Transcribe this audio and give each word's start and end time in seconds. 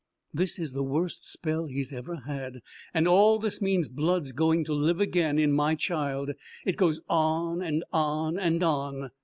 This 0.33 0.57
is 0.57 0.73
the 0.73 0.81
worst 0.81 1.31
spell 1.31 1.67
he's 1.67 1.93
ever 1.93 2.21
had. 2.25 2.63
And 2.91 3.07
all 3.07 3.37
this 3.37 3.61
mean 3.61 3.83
blood's 3.91 4.31
going 4.31 4.63
to 4.63 4.73
live 4.73 4.99
again 4.99 5.37
in 5.37 5.51
my 5.53 5.75
child. 5.75 6.31
It 6.65 6.75
goes 6.75 7.01
on 7.07 7.61
and 7.61 7.83
on 7.93 8.39
and 8.39 8.63
on." 8.63 9.11